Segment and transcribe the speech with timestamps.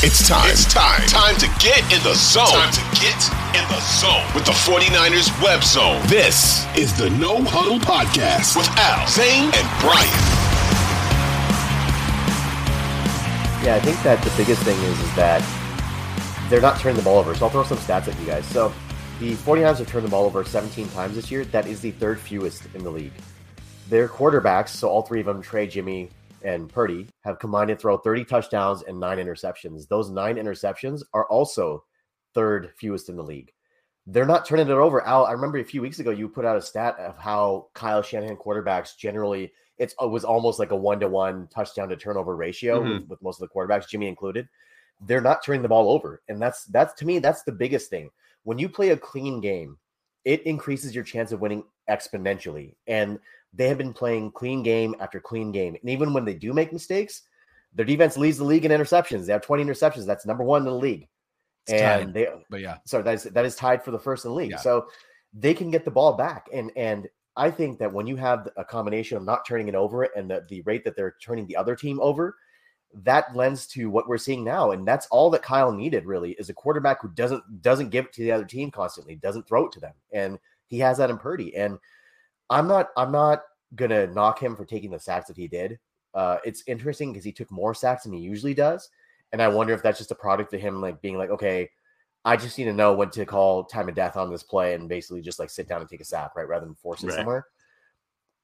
[0.00, 0.48] It's time.
[0.48, 1.00] It's time.
[1.08, 2.46] Time to get in the zone.
[2.46, 3.18] Time to get
[3.50, 6.00] in the zone with the 49ers web zone.
[6.06, 10.06] This is the No Huddle Podcast with Al, Zain, and Brian.
[13.66, 15.42] Yeah, I think that the biggest thing is, is that
[16.48, 17.34] they're not turning the ball over.
[17.34, 18.46] So I'll throw some stats at you guys.
[18.46, 18.72] So
[19.18, 21.44] the 49ers have turned the ball over 17 times this year.
[21.46, 23.12] That is the third fewest in the league.
[23.88, 26.10] Their quarterbacks, so all three of them, Trey, Jimmy,
[26.48, 29.86] and Purdy have combined to throw 30 touchdowns and nine interceptions.
[29.86, 31.84] Those nine interceptions are also
[32.34, 33.52] third fewest in the league.
[34.06, 35.06] They're not turning it over.
[35.06, 38.00] Al, I remember a few weeks ago you put out a stat of how Kyle
[38.00, 42.34] Shanahan quarterbacks generally it's it was almost like a one to one touchdown to turnover
[42.34, 42.94] ratio mm-hmm.
[42.94, 44.48] with, with most of the quarterbacks, Jimmy included.
[45.02, 48.10] They're not turning the ball over, and that's that's to me that's the biggest thing.
[48.42, 49.76] When you play a clean game,
[50.24, 52.74] it increases your chance of winning exponentially.
[52.86, 53.18] And
[53.54, 55.76] they have been playing clean game after clean game.
[55.80, 57.22] And even when they do make mistakes,
[57.74, 59.26] their defense leads the league in interceptions.
[59.26, 60.06] They have 20 interceptions.
[60.06, 61.08] That's number one in the league.
[61.66, 64.24] It's and tied, they, but yeah, sorry, that is that is tied for the first
[64.24, 64.52] in the league.
[64.52, 64.56] Yeah.
[64.58, 64.88] So
[65.34, 66.48] they can get the ball back.
[66.52, 70.04] And and I think that when you have a combination of not turning it over
[70.04, 72.36] and the, the rate that they're turning the other team over,
[72.94, 74.70] that lends to what we're seeing now.
[74.70, 78.12] And that's all that Kyle needed really is a quarterback who doesn't doesn't give it
[78.14, 79.94] to the other team constantly, doesn't throw it to them.
[80.12, 81.54] And he has that in Purdy.
[81.54, 81.78] And
[82.50, 83.42] I'm not I'm not
[83.74, 85.78] gonna knock him for taking the sacks that he did.
[86.14, 88.88] Uh, it's interesting because he took more sacks than he usually does,
[89.32, 91.70] and I wonder if that's just a product of him like being like, okay,
[92.24, 94.88] I just need to know when to call time of death on this play and
[94.88, 97.16] basically just like sit down and take a sack, right, rather than force it right.
[97.16, 97.46] somewhere.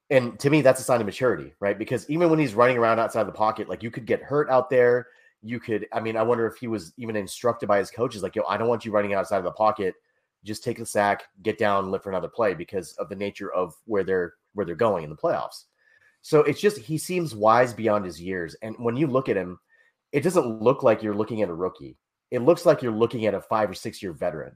[0.09, 1.77] And to me, that's a sign of maturity, right?
[1.77, 4.69] Because even when he's running around outside the pocket, like you could get hurt out
[4.69, 5.07] there.
[5.41, 8.35] You could, I mean, I wonder if he was even instructed by his coaches, like,
[8.35, 9.93] yo, I don't want you running outside of the pocket
[10.45, 13.73] just take a sack, get down, live for another play because of the nature of
[13.85, 15.65] where they're where they're going in the playoffs.
[16.21, 18.55] So it's just he seems wise beyond his years.
[18.61, 19.59] And when you look at him,
[20.11, 21.97] it doesn't look like you're looking at a rookie.
[22.31, 24.55] It looks like you're looking at a five or six year veteran.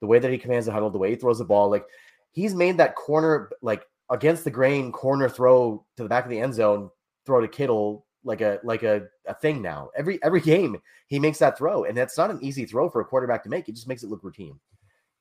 [0.00, 1.84] The way that he commands the huddle, the way he throws the ball, like
[2.32, 6.40] he's made that corner, like against the grain corner throw to the back of the
[6.40, 6.90] end zone,
[7.26, 9.90] throw to Kittle like a like a, a thing now.
[9.96, 13.04] Every every game he makes that throw, and that's not an easy throw for a
[13.04, 13.68] quarterback to make.
[13.68, 14.58] It just makes it look routine.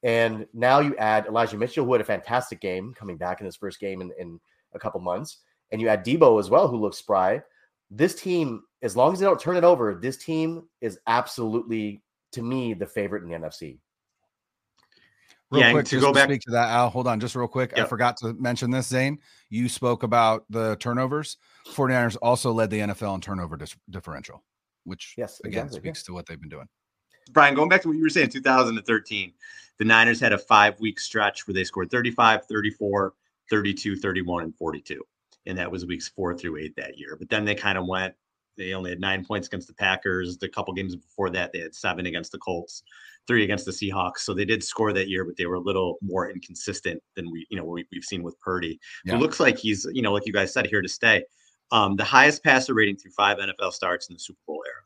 [0.03, 3.55] And now you add Elijah Mitchell, who had a fantastic game coming back in his
[3.55, 4.39] first game in, in
[4.73, 5.39] a couple months.
[5.71, 7.41] And you add Debo as well, who looks spry.
[7.91, 12.01] This team, as long as they don't turn it over, this team is absolutely,
[12.31, 13.79] to me, the favorite in the NFC.
[15.51, 17.47] Real yeah, quick, to go back to speak to that, Al, hold on just real
[17.47, 17.73] quick.
[17.75, 17.85] Yep.
[17.85, 19.19] I forgot to mention this, Zain.
[19.49, 21.37] You spoke about the turnovers.
[21.73, 24.43] 49ers also led the NFL in turnover dis- differential,
[24.83, 26.05] which yes, again exactly, speaks yeah.
[26.05, 26.67] to what they've been doing.
[27.31, 29.33] Brian, going back to what you were saying, 2013,
[29.77, 33.13] the Niners had a five week stretch where they scored 35, 34,
[33.49, 35.01] 32, 31, and 42.
[35.45, 37.15] And that was weeks four through eight that year.
[37.17, 38.13] But then they kind of went,
[38.57, 40.37] they only had nine points against the Packers.
[40.37, 42.83] The couple games before that, they had seven against the Colts,
[43.25, 44.19] three against the Seahawks.
[44.19, 47.47] So they did score that year, but they were a little more inconsistent than we,
[47.49, 48.79] you know, we, have seen with Purdy.
[49.05, 49.15] Yeah.
[49.15, 51.23] It looks like he's, you know, like you guys said, here to stay.
[51.71, 54.81] Um, the highest passer rating through five NFL starts in the Super Bowl era.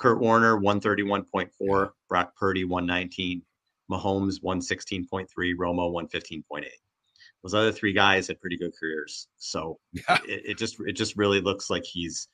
[0.00, 3.42] Kurt Warner, 131.4, Brock Purdy, 119,
[3.92, 6.64] Mahomes, 116.3, Romo, 115.8.
[7.42, 9.28] Those other three guys had pretty good careers.
[9.36, 10.18] So yeah.
[10.26, 12.28] it, it just it just really looks like he's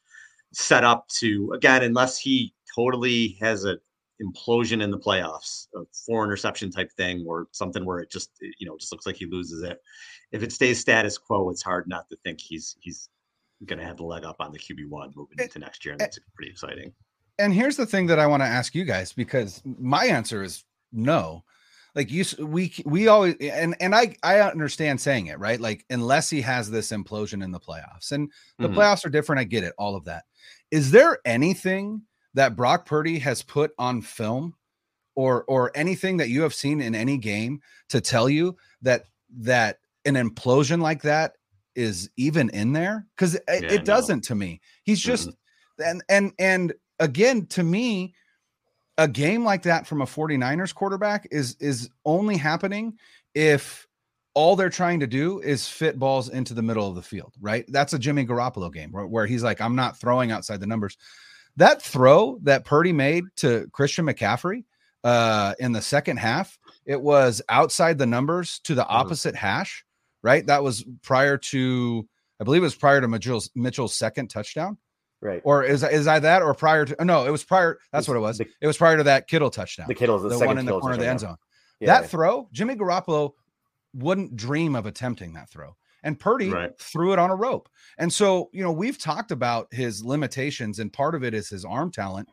[0.52, 3.78] set up to again, unless he totally has a
[4.22, 8.66] implosion in the playoffs, a four interception type thing, or something where it just you
[8.66, 9.80] know just looks like he loses it.
[10.32, 13.08] If it stays status quo, it's hard not to think he's he's
[13.64, 16.00] going to have the leg up on the QB one moving into next year, and
[16.00, 16.92] that's pretty exciting
[17.38, 20.64] and here's the thing that I want to ask you guys because my answer is
[20.92, 21.44] no.
[21.94, 25.58] Like you, we we always and and I I understand saying it right.
[25.58, 28.78] Like unless he has this implosion in the playoffs, and the mm-hmm.
[28.78, 29.40] playoffs are different.
[29.40, 30.24] I get it, all of that.
[30.70, 32.02] Is there anything
[32.34, 34.54] that Brock Purdy has put on film,
[35.14, 39.06] or or anything that you have seen in any game to tell you that
[39.38, 41.36] that an implosion like that
[41.74, 43.06] is even in there?
[43.16, 44.60] Because yeah, it, it doesn't to me.
[44.82, 45.82] He's just mm-hmm.
[45.82, 48.14] and and and again, to me,
[48.98, 52.98] a game like that from a 49ers quarterback is is only happening
[53.34, 53.86] if
[54.36, 57.64] all they're trying to do is fit balls into the middle of the field, right?
[57.68, 60.98] That's a Jimmy Garoppolo game where, where he's like, I'm not throwing outside the numbers.
[61.56, 64.64] That throw that Purdy made to Christian McCaffrey
[65.04, 68.96] uh, in the second half, it was outside the numbers to the mm-hmm.
[68.96, 69.86] opposite hash,
[70.22, 70.46] right?
[70.46, 72.06] That was prior to,
[72.38, 74.76] I believe it was prior to Mitchell's, Mitchell's second touchdown.
[75.26, 75.42] Right.
[75.44, 77.78] Or is is I that or prior to no, it was prior.
[77.90, 78.38] That's what it was.
[78.38, 79.86] The, it was prior to that Kittle touchdown.
[79.88, 81.36] The Kittle, the, the one in the corner of the end zone.
[81.80, 82.06] Yeah, that yeah.
[82.06, 83.32] throw, Jimmy Garoppolo
[83.92, 85.76] wouldn't dream of attempting that throw.
[86.04, 86.78] And Purdy right.
[86.78, 87.68] threw it on a rope.
[87.98, 91.64] And so, you know, we've talked about his limitations, and part of it is his
[91.64, 92.28] arm talent.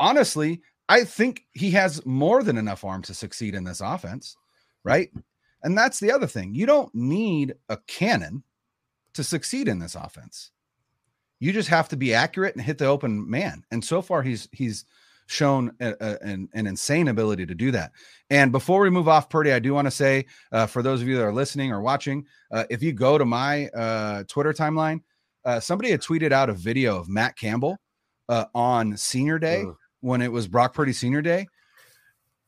[0.00, 4.36] honestly, I think he has more than enough arm to succeed in this offense,
[4.82, 5.10] right?
[5.62, 6.54] And that's the other thing.
[6.54, 8.42] You don't need a cannon
[9.14, 10.50] to succeed in this offense.
[11.44, 13.64] You just have to be accurate and hit the open man.
[13.70, 14.86] And so far, he's he's
[15.26, 17.92] shown a, a, an, an, insane ability to do that.
[18.30, 21.08] And before we move off Purdy, I do want to say uh, for those of
[21.08, 25.02] you that are listening or watching, uh, if you go to my uh, Twitter timeline,
[25.44, 27.76] uh, somebody had tweeted out a video of Matt Campbell
[28.30, 29.64] uh, on Senior Day
[30.00, 31.46] when it was Brock Purdy Senior Day.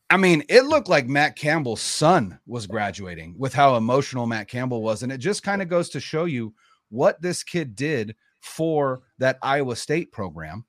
[0.09, 4.81] I mean, it looked like Matt Campbell's son was graduating with how emotional Matt Campbell
[4.81, 5.03] was.
[5.03, 6.55] And it just kind of goes to show you
[6.89, 8.15] what this kid did
[8.47, 10.65] for that Iowa State program.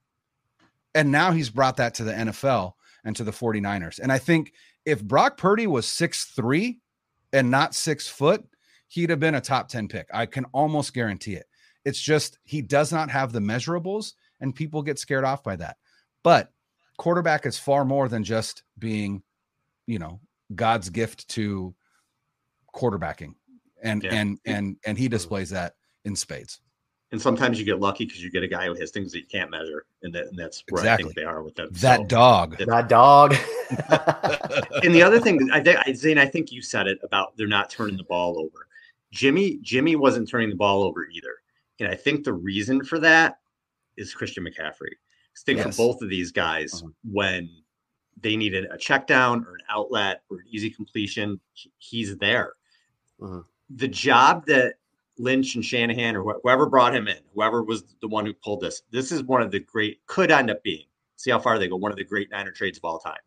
[0.95, 2.73] And now he's brought that to the NFL
[3.05, 4.01] and to the 49ers.
[4.01, 4.53] And I think
[4.85, 6.81] if Brock Purdy was six three
[7.33, 8.45] and not six foot,
[8.89, 10.09] he'd have been a top 10 pick.
[10.13, 11.47] I can almost guarantee it.
[11.85, 15.77] It's just he does not have the measurables, and people get scared off by that.
[16.23, 16.51] But
[16.97, 19.23] quarterback is far more than just being,
[19.87, 20.21] you know,
[20.55, 21.75] God's gift to
[22.75, 23.35] quarterbacking.
[23.83, 24.15] And yeah.
[24.15, 26.61] and and and he displays that in spades.
[27.11, 29.27] And sometimes you get lucky because you get a guy who has things that you
[29.27, 31.05] can't measure, and, that, and that's where exactly.
[31.05, 31.69] I think they are with them.
[31.73, 33.33] That so, dog, that dog.
[34.85, 37.71] and the other thing, I think, Zain, I think you said it about they're not
[37.71, 38.67] turning the ball over.
[39.11, 41.37] Jimmy, Jimmy wasn't turning the ball over either,
[41.81, 43.39] and I think the reason for that
[43.97, 44.93] is Christian McCaffrey.
[45.47, 45.67] Think yes.
[45.67, 46.91] of both of these guys uh-huh.
[47.11, 47.49] when
[48.21, 51.41] they needed a check down or an outlet or an easy completion,
[51.79, 52.55] he's there.
[53.23, 53.43] Uh-huh.
[53.71, 54.75] The job that
[55.19, 58.61] Lynch and Shanahan or wh- whoever brought him in, whoever was the one who pulled
[58.61, 60.87] this, this is one of the great, could end up being,
[61.17, 63.19] see how far they go, one of the great Niner trades of all time.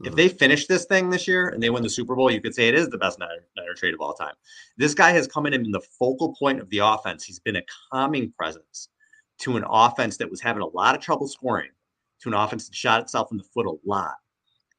[0.00, 0.16] If mm-hmm.
[0.16, 2.68] they finish this thing this year and they win the Super Bowl, you could say
[2.68, 4.34] it is the best Niner, Niner trade of all time.
[4.76, 7.24] This guy has come in and been the focal point of the offense.
[7.24, 8.90] He's been a calming presence
[9.38, 11.70] to an offense that was having a lot of trouble scoring,
[12.20, 14.16] to an offense that shot itself in the foot a lot.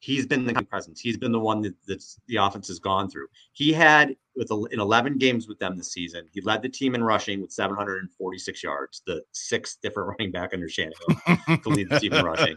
[0.08, 1.02] He's been the presence.
[1.02, 3.28] He's been the one that that's, the offense has gone through.
[3.52, 6.30] He had with in 11 games with them this season.
[6.32, 10.70] He led the team in rushing with 746 yards, the sixth different running back under
[10.70, 12.56] Shanahan to lead the team in rushing.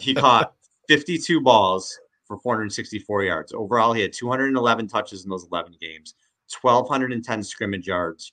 [0.00, 0.54] He caught
[0.88, 3.52] 52 balls for 464 yards.
[3.52, 6.14] Overall, he had 211 touches in those 11 games,
[6.62, 8.32] 1,210 scrimmage yards,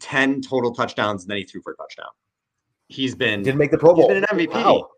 [0.00, 2.08] 10 total touchdowns, and then he threw for a touchdown.
[2.88, 4.08] He's been didn't make the Pro Bowl.
[4.08, 4.54] He's been an MVP.
[4.54, 4.88] Wow.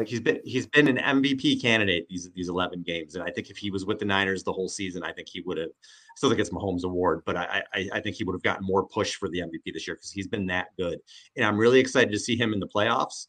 [0.00, 3.50] Like he's been he's been an MVP candidate these these 11 games, and I think
[3.50, 5.68] if he was with the Niners the whole season, I think he would have.
[6.16, 8.86] Still think it's Mahomes' award, but I, I I think he would have gotten more
[8.86, 11.00] push for the MVP this year because he's been that good,
[11.36, 13.26] and I'm really excited to see him in the playoffs.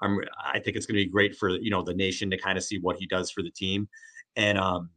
[0.00, 2.56] I'm I think it's going to be great for you know the nation to kind
[2.56, 3.88] of see what he does for the team,
[4.36, 4.90] and um,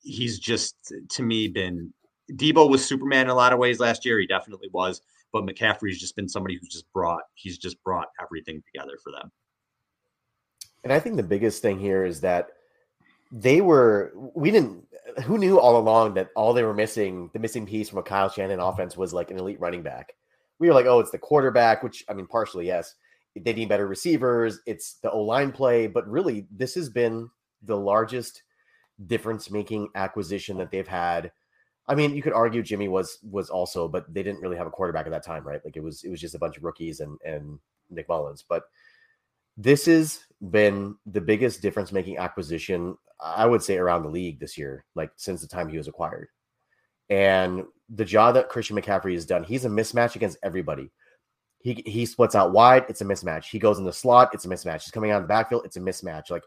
[0.00, 0.76] he's just
[1.12, 1.94] to me been
[2.30, 4.20] Debo was Superman in a lot of ways last year.
[4.20, 5.00] He definitely was.
[5.32, 9.30] But McCaffrey's just been somebody who's just brought, he's just brought everything together for them.
[10.88, 12.48] And I think the biggest thing here is that
[13.30, 14.86] they were, we didn't,
[15.24, 18.30] who knew all along that all they were missing, the missing piece from a Kyle
[18.30, 20.14] Shanahan offense was like an elite running back.
[20.58, 22.94] We were like, oh, it's the quarterback, which I mean, partially, yes.
[23.36, 24.60] They need better receivers.
[24.66, 25.86] It's the O line play.
[25.86, 27.28] But really, this has been
[27.62, 28.42] the largest
[29.06, 31.30] difference making acquisition that they've had
[31.88, 34.70] I mean, you could argue Jimmy was was also, but they didn't really have a
[34.70, 35.60] quarterback at that time, right?
[35.64, 37.58] Like it was it was just a bunch of rookies and and
[37.88, 38.44] Nick Mullens.
[38.46, 38.64] But
[39.56, 40.20] this has
[40.50, 45.10] been the biggest difference making acquisition I would say around the league this year, like
[45.16, 46.28] since the time he was acquired.
[47.10, 50.90] And the job that Christian McCaffrey has done, he's a mismatch against everybody.
[51.60, 53.46] He he splits out wide, it's a mismatch.
[53.46, 54.84] He goes in the slot, it's a mismatch.
[54.84, 56.30] He's coming out of the backfield, it's a mismatch.
[56.30, 56.44] Like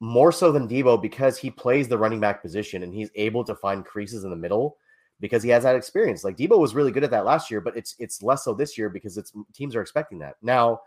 [0.00, 3.54] more so than Debo because he plays the running back position and he's able to
[3.54, 4.76] find creases in the middle
[5.20, 6.22] because he has that experience.
[6.22, 8.76] Like Debo was really good at that last year, but it's it's less so this
[8.76, 10.34] year because it's teams are expecting that.
[10.42, 10.80] Now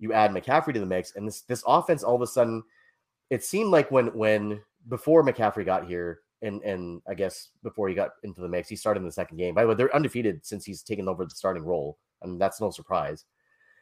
[0.00, 2.62] you add McCaffrey to the mix, and this this offense all of a sudden,
[3.30, 7.94] it seemed like when when before McCaffrey got here, and and I guess before he
[7.94, 9.54] got into the mix, he started in the second game.
[9.54, 12.70] By the way, they're undefeated since he's taken over the starting role, and that's no
[12.70, 13.24] surprise.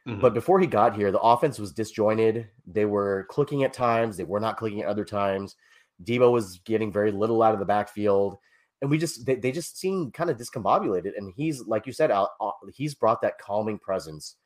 [0.07, 0.21] Mm-hmm.
[0.21, 2.49] But before he got here, the offense was disjointed.
[2.67, 5.57] They were clicking at times, they were not clicking at other times.
[6.05, 8.39] Debo was getting very little out of the backfield.
[8.81, 11.13] And we just they, they just seem kind of discombobulated.
[11.17, 14.37] And he's like you said, Al, uh, he's brought that calming presence,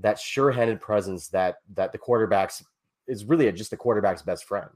[0.00, 2.62] that sure-handed presence that that the quarterbacks
[3.06, 4.70] is really just the quarterback's best friend.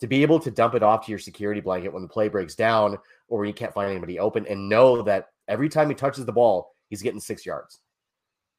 [0.00, 2.56] To be able to dump it off to your security blanket when the play breaks
[2.56, 6.24] down or when you can't find anybody open, and know that every time he touches
[6.24, 7.80] the ball, he's getting six yards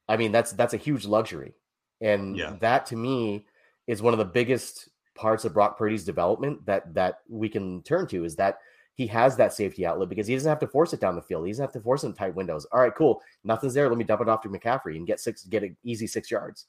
[0.08, 1.54] I mean, that's that's a huge luxury.
[2.02, 2.56] And yeah.
[2.62, 3.46] that to me
[3.88, 8.08] is one of the biggest parts of Brock Purdy's development that that we can turn
[8.08, 8.60] to is that
[8.98, 11.46] he has that safety outlet because he doesn't have to force it down the field.
[11.46, 12.66] He doesn't have to force in tight windows.
[12.72, 13.22] All right, cool.
[13.44, 13.88] Nothing's there.
[13.88, 16.66] Let me dump it off to McCaffrey and get six, get an easy six yards.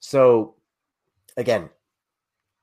[0.00, 0.56] So
[1.36, 1.70] again,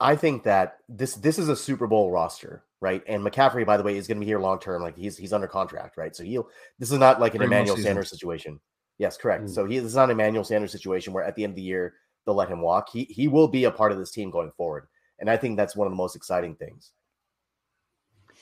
[0.01, 3.01] I think that this this is a Super Bowl roster, right?
[3.07, 4.81] And McCaffrey, by the way, is going to be here long term.
[4.81, 6.13] Like he's he's under contract, right?
[6.13, 8.59] So he'll this is not like an Emmanuel Sanders situation.
[8.97, 9.45] Yes, correct.
[9.45, 9.49] Mm.
[9.49, 11.61] So he this is not an Emmanuel Sanders situation where at the end of the
[11.61, 11.93] year
[12.25, 12.89] they'll let him walk.
[12.91, 14.87] He he will be a part of this team going forward,
[15.19, 16.91] and I think that's one of the most exciting things.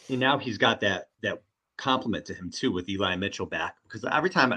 [0.10, 1.42] And now he's got that that
[1.78, 4.54] compliment to him too with Eli Mitchell back because every time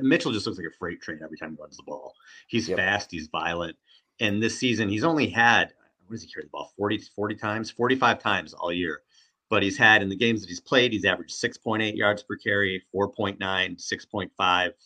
[0.00, 2.14] Mitchell just looks like a freight train every time he runs the ball.
[2.48, 2.78] He's yep.
[2.78, 3.76] fast, he's violent,
[4.20, 5.72] and this season he's only had
[6.06, 9.02] what does he carry the ball 40 40 times 45 times all year
[9.48, 12.82] but he's had in the games that he's played he's averaged 6.8 yards per carry
[12.94, 14.30] 4.9 6.5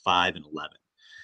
[0.04, 0.70] 5 and 11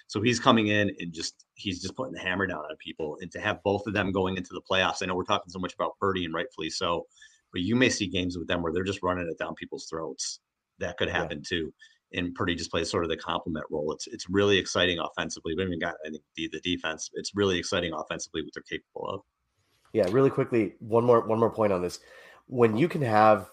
[0.07, 3.31] so he's coming in and just he's just putting the hammer down on people and
[3.33, 5.75] to have both of them going into the playoffs i know we're talking so much
[5.75, 7.07] about purdy and rightfully so
[7.53, 10.41] but you may see games with them where they're just running it down people's throats
[10.79, 11.59] that could happen yeah.
[11.59, 11.73] too
[12.13, 13.93] and Purdy just plays sort of the complement role.
[13.93, 15.55] It's it's really exciting offensively.
[15.55, 17.11] We haven't got I think the, the defense.
[17.15, 19.21] It's really exciting offensively what they're capable of.
[19.93, 22.01] Yeah, really quickly, one more one more point on this.
[22.47, 23.51] When you can have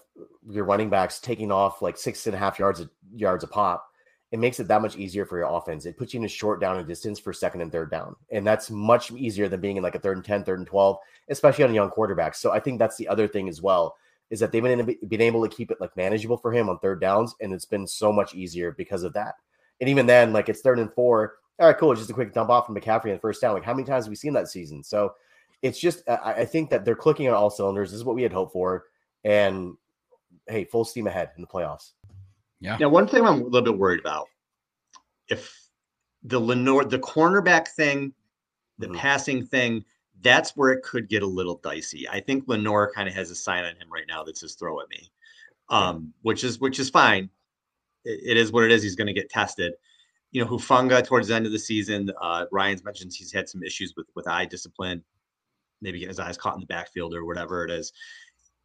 [0.48, 3.86] your running backs taking off like six and a half yards a, yards a pop,
[4.34, 5.86] it makes it that much easier for your offense.
[5.86, 8.44] It puts you in a short down and distance for second and third down, and
[8.44, 10.98] that's much easier than being in like a third and 10, third and twelve,
[11.28, 12.34] especially on a young quarterback.
[12.34, 13.96] So I think that's the other thing as well
[14.30, 17.00] is that they've been, been able to keep it like manageable for him on third
[17.00, 19.36] downs, and it's been so much easier because of that.
[19.80, 21.34] And even then, like it's third and four.
[21.60, 21.94] All right, cool.
[21.94, 23.54] Just a quick dump off from McCaffrey in the first down.
[23.54, 24.82] Like how many times have we seen that season?
[24.82, 25.14] So
[25.62, 27.92] it's just I, I think that they're clicking on all cylinders.
[27.92, 28.86] This is what we had hoped for,
[29.22, 29.74] and
[30.48, 31.92] hey, full steam ahead in the playoffs.
[32.64, 32.78] Yeah.
[32.78, 34.26] Now, one thing I'm a little bit worried about
[35.28, 35.68] if
[36.22, 38.14] the Lenoir, the cornerback thing,
[38.78, 38.96] the mm-hmm.
[38.96, 39.84] passing thing,
[40.22, 42.08] that's where it could get a little dicey.
[42.08, 44.80] I think Lenoir kind of has a sign on him right now that says "throw
[44.80, 45.12] at me,"
[45.68, 47.28] um, which is which is fine.
[48.06, 48.82] it, it is what it is.
[48.82, 49.74] He's going to get tested.
[50.30, 53.62] You know, Hufanga towards the end of the season, uh, Ryan's mentioned he's had some
[53.62, 55.04] issues with with eye discipline
[55.84, 57.92] maybe get his eyes caught in the backfield or whatever it is.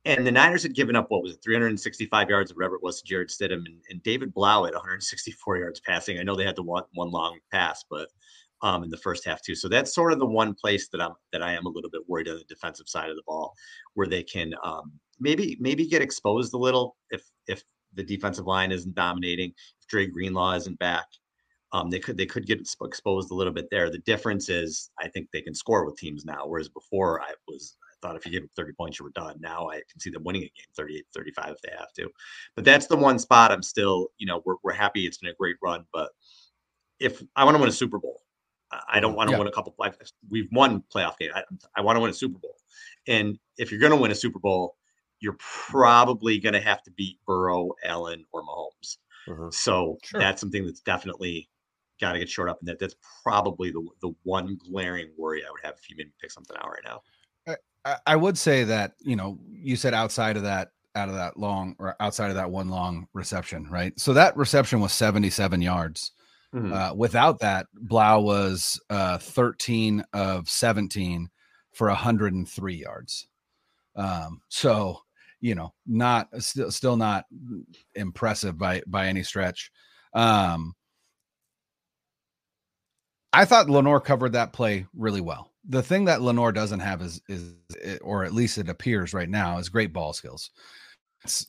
[0.06, 3.08] And the Niners had given up what was it, 365 yards, whatever it was, to
[3.08, 6.18] Jarrett Stidham and, and David Blough at 164 yards passing.
[6.18, 8.08] I know they had the one one long pass, but
[8.62, 9.56] um, in the first half too.
[9.56, 12.08] So that's sort of the one place that I'm that I am a little bit
[12.08, 13.54] worried on the defensive side of the ball,
[13.94, 17.64] where they can um, maybe maybe get exposed a little if if
[17.94, 19.50] the defensive line isn't dominating,
[19.82, 21.06] if Dre Greenlaw isn't back,
[21.72, 23.90] um, they could they could get exposed a little bit there.
[23.90, 27.78] The difference is I think they can score with teams now, whereas before I was
[28.02, 29.38] thought if you give 30 points you were done.
[29.40, 32.10] Now I can see them winning a game 38 35 if they have to.
[32.56, 35.36] But that's the one spot I'm still, you know, we're we're happy it's been a
[35.36, 36.12] great run, but
[37.00, 38.22] if I want to win a Super Bowl,
[38.88, 39.40] I don't want to yeah.
[39.40, 39.76] win a couple.
[40.30, 41.32] We've won playoff game.
[41.34, 41.44] I,
[41.76, 42.56] I want to win a Super Bowl,
[43.08, 44.76] and if you're going to win a Super Bowl,
[45.20, 48.98] you're probably going to have to beat Burrow, Allen, or Mahomes.
[49.28, 49.50] Mm-hmm.
[49.52, 50.20] So sure.
[50.20, 51.50] that's something that's definitely
[52.00, 55.52] got to get short up, and that that's probably the the one glaring worry I
[55.52, 57.02] would have if you made me pick something out right now.
[57.86, 61.38] I, I would say that you know you said outside of that out of that
[61.38, 63.98] long or outside of that one long reception, right?
[64.00, 66.12] So that reception was 77 yards.
[66.54, 66.74] Mm-hmm.
[66.74, 71.30] Uh, without that, Blough was uh, 13 of 17
[71.74, 73.28] for 103 yards.
[73.96, 75.02] Um, so
[75.42, 77.26] you know, not still still not
[77.96, 79.72] impressive by by any stretch.
[80.14, 80.76] Um,
[83.32, 85.49] I thought Lenoir covered that play really well.
[85.70, 87.54] The thing that Lenoir doesn't have is is
[88.02, 90.52] or at least it appears right now is great ball skills.
[91.24, 91.48] It's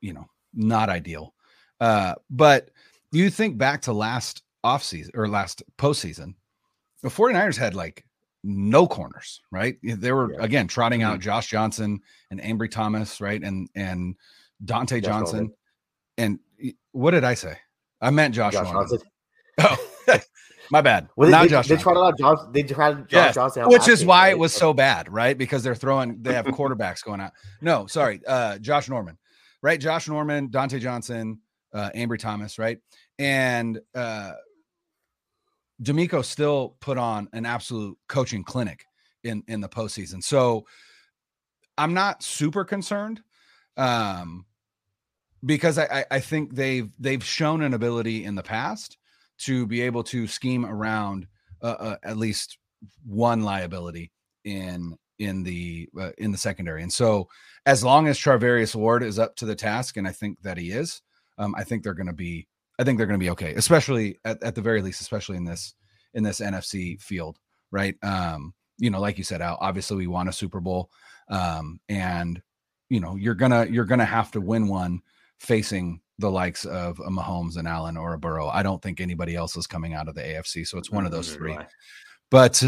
[0.00, 1.34] you know not ideal.
[1.80, 2.70] Uh, but
[3.12, 6.34] you think back to last offseason or last postseason,
[7.02, 8.04] the 49ers had like
[8.44, 9.76] no corners, right?
[9.82, 10.42] They were yeah.
[10.42, 11.22] again trotting out mm-hmm.
[11.22, 12.00] Josh Johnson
[12.30, 13.42] and Ambry Thomas, right?
[13.42, 14.16] And and
[14.64, 15.52] Dontae Josh Johnson.
[16.16, 16.38] And
[16.92, 17.56] what did I say?
[18.00, 18.98] I meant Josh, Josh Johnson.
[19.60, 19.76] Oh,
[20.70, 21.08] My bad.
[21.16, 21.68] Well, they, Josh.
[21.68, 22.38] They, tried to out Josh.
[22.52, 23.34] They tried Josh.
[23.34, 25.36] Johnson, which is why it was so bad, right?
[25.36, 26.22] Because they're throwing.
[26.22, 27.32] They have quarterbacks going out.
[27.60, 29.18] No, sorry, uh, Josh Norman,
[29.62, 29.80] right?
[29.80, 31.40] Josh Norman, Dontae Johnson,
[31.72, 32.78] uh, Ambry Thomas, right?
[33.18, 34.32] And uh,
[35.82, 38.84] DeMeco still put on an absolute coaching clinic
[39.24, 40.22] in in the postseason.
[40.22, 40.66] So
[41.76, 43.22] I'm not super concerned.
[43.76, 44.44] Um,
[45.44, 48.97] because I, I think they've they've shown an ability in the past
[49.38, 51.26] to be able to scheme around
[51.62, 52.58] uh, uh, at least
[53.04, 54.12] one liability
[54.44, 56.82] in in the uh, in the secondary.
[56.82, 57.28] And so,
[57.66, 60.70] as long as Charvarius Ward is up to the task, and I think that he
[60.70, 61.02] is,
[61.38, 62.46] um, I think they're going to be.
[62.80, 65.44] I think they're going to be okay, especially at, at the very least, especially in
[65.44, 65.74] this
[66.14, 67.38] in this NFC field,
[67.72, 67.96] right?
[68.02, 69.58] Um, you know, like you said, Al.
[69.60, 70.90] Obviously, we want a Super Bowl,
[71.28, 72.40] um, and
[72.88, 75.00] you know, you're gonna you're gonna have to win one
[75.40, 78.48] facing the likes of a Mahomes and Allen or a Burrow.
[78.48, 80.66] I don't think anybody else is coming out of the AFC.
[80.66, 81.56] So it's one of those three.
[82.30, 82.62] But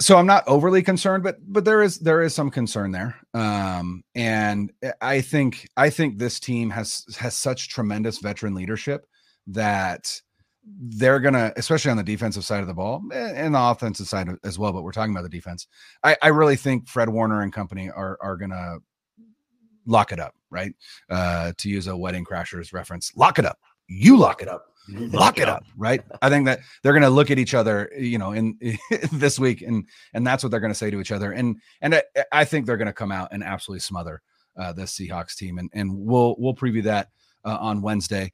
[0.00, 3.16] so I'm not overly concerned, but but there is there is some concern there.
[3.34, 9.06] Um, and I think I think this team has has such tremendous veteran leadership
[9.48, 10.20] that
[10.64, 14.58] they're gonna, especially on the defensive side of the ball and the offensive side as
[14.58, 14.72] well.
[14.72, 15.66] But we're talking about the defense.
[16.02, 18.78] I, I really think Fred Warner and company are are gonna
[19.86, 20.74] lock it up, right?
[21.08, 23.58] Uh, to use a Wedding Crashers reference, lock it up.
[23.88, 24.66] You lock it up.
[24.88, 26.02] Lock it up right?
[26.22, 28.78] I think that they're going to look at each other you know in, in
[29.12, 31.32] this week and and that's what they're going to say to each other.
[31.32, 34.22] And and i, I think they're going to come out and absolutely smother
[34.56, 37.08] uh this seahawks team and and we'll we'll preview that
[37.44, 38.32] uh, on wednesday